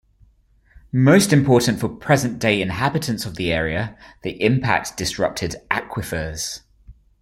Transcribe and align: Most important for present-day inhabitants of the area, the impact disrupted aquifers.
Most 0.91 1.31
important 1.31 1.79
for 1.79 1.87
present-day 1.87 2.59
inhabitants 2.59 3.27
of 3.27 3.35
the 3.35 3.53
area, 3.53 3.95
the 4.23 4.31
impact 4.43 4.97
disrupted 4.97 5.57
aquifers. 5.69 6.61